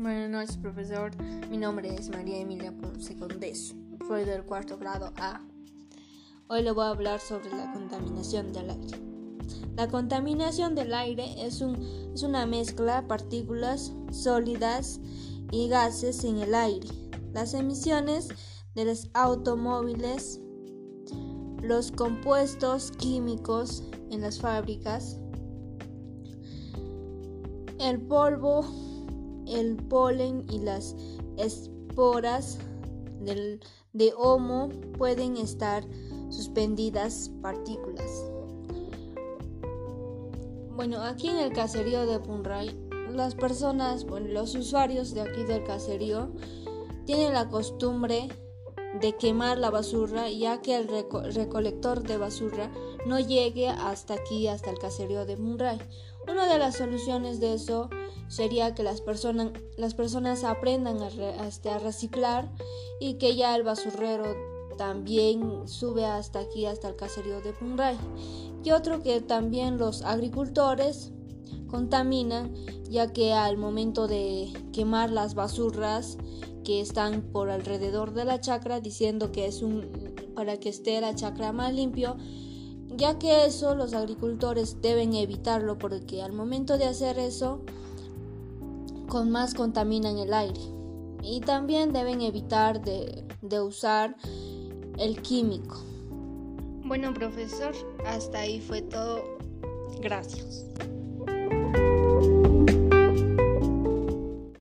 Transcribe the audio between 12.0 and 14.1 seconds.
es una mezcla de partículas